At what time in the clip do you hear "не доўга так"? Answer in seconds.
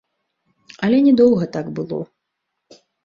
1.07-1.65